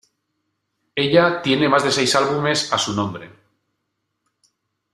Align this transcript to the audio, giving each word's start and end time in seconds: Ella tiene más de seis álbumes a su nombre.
Ella 0.95 1.43
tiene 1.43 1.69
más 1.69 1.83
de 1.83 1.91
seis 1.91 2.15
álbumes 2.15 2.73
a 2.73 2.79
su 2.79 2.91
nombre. 2.95 3.29